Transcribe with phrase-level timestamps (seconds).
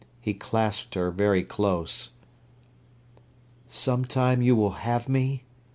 [0.19, 2.09] He clasped her very close.
[3.67, 5.43] "Sometime you will have me?"